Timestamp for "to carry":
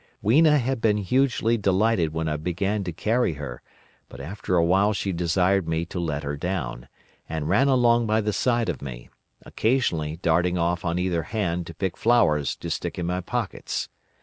2.85-3.33